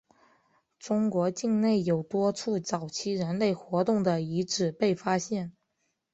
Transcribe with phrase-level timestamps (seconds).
[0.79, 5.53] 中国境内有多处早期人类活动的遗址被发现。